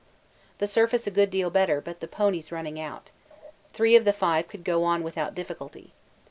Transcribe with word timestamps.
The 0.57 0.65
surface 0.65 1.05
a 1.05 1.11
good 1.11 1.29
deal 1.29 1.51
better, 1.51 1.79
but 1.79 1.99
the 1.99 2.07
ponies 2.07 2.51
running 2.51 2.79
out. 2.79 3.11
Three 3.71 3.95
of 3.95 4.03
the 4.03 4.11
five 4.11 4.47
could 4.47 4.63
go 4.63 4.83
on 4.83 5.03
without 5.03 5.35
difficulty. 5.35 5.93